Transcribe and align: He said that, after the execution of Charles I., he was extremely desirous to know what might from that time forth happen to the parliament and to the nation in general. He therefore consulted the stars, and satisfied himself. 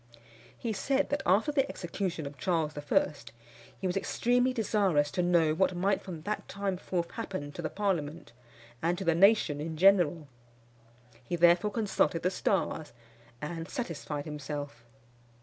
He 0.57 0.73
said 0.73 1.09
that, 1.11 1.21
after 1.27 1.51
the 1.51 1.69
execution 1.69 2.25
of 2.25 2.35
Charles 2.39 2.75
I., 2.75 3.13
he 3.79 3.85
was 3.85 3.95
extremely 3.95 4.51
desirous 4.51 5.11
to 5.11 5.21
know 5.21 5.53
what 5.53 5.75
might 5.75 6.01
from 6.01 6.23
that 6.23 6.47
time 6.47 6.77
forth 6.77 7.11
happen 7.11 7.51
to 7.51 7.61
the 7.61 7.69
parliament 7.69 8.31
and 8.81 8.97
to 8.97 9.03
the 9.05 9.13
nation 9.13 9.61
in 9.61 9.77
general. 9.77 10.27
He 11.23 11.35
therefore 11.35 11.69
consulted 11.69 12.23
the 12.23 12.31
stars, 12.31 12.93
and 13.43 13.69
satisfied 13.69 14.25
himself. 14.25 14.83